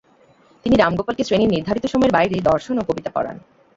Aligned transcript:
তিনি 0.65 0.75
রামগোপালকে 0.75 1.23
শ্রেণীর 1.23 1.53
নির্ধারিত 1.53 1.85
সময়ের 1.85 2.11
বাইরে 2.11 2.35
দর্শন 2.41 2.75
ও 2.79 2.83
কবিতা 2.89 3.09
পড়ান। 3.15 3.37